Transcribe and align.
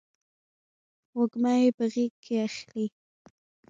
وږمه 1.17 1.53
یې 1.61 1.69
په 1.77 1.83
غیږ 1.93 2.13
کې 2.23 2.35
اخلې 2.47 2.85